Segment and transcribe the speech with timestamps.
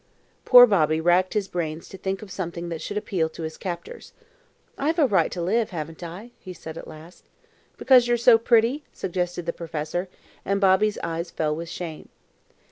[0.45, 4.13] Poor Bobby racked his brains to think of something that should appeal to his captors.
[4.75, 7.29] "I have a right to live, haven't I?" he said at last.
[7.77, 10.07] "Because you are so pretty?" suggested the professor,
[10.43, 12.09] and Bobby's eyes fell with shame.